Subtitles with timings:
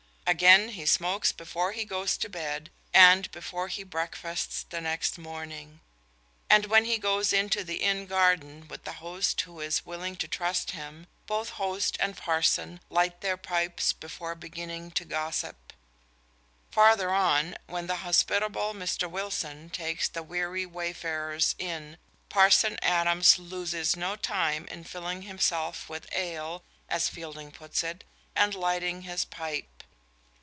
[0.27, 5.81] Again, he smokes before he goes to bed, and before he breakfasts the next morning;
[6.49, 10.29] and when he goes into the inn garden with the host who is willing to
[10.29, 15.73] trust him, both host and parson light their pipes before beginning to gossip.
[16.71, 19.09] Farther on, when the hospitable Mr.
[19.11, 21.97] Wilson takes the weary wayfarers in,
[22.29, 28.55] Parson Adams loses no time in filling himself with ale, as Fielding puts it, and
[28.55, 29.67] lighting his pipe.